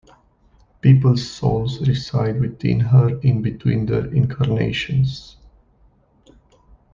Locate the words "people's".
0.81-1.29